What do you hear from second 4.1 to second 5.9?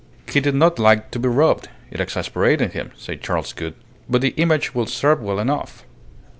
the image will serve well enough.